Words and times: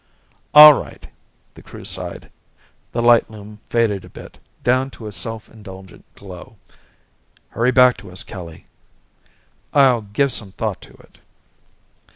"All 0.55 0.73
right," 0.73 1.05
the 1.53 1.61
Crew 1.61 1.85
sighed. 1.85 2.31
The 2.91 3.03
light 3.03 3.29
loom 3.29 3.59
faded 3.69 4.03
a 4.03 4.09
bit, 4.09 4.39
down 4.63 4.89
to 4.97 5.05
a 5.05 5.11
self 5.11 5.47
indulgent 5.47 6.05
glow. 6.15 6.55
"Hurry 7.49 7.69
back 7.71 7.97
to 7.97 8.09
us, 8.09 8.23
Kelly." 8.23 8.65
"I'll 9.75 10.01
give 10.01 10.31
some 10.31 10.53
thought 10.53 10.81
to 10.81 10.93
it." 10.93 11.19